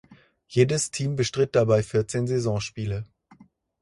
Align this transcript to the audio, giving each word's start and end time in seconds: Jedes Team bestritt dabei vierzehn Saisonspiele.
Jedes 0.47 0.89
Team 0.89 1.15
bestritt 1.15 1.55
dabei 1.55 1.83
vierzehn 1.83 2.25
Saisonspiele. 2.25 3.05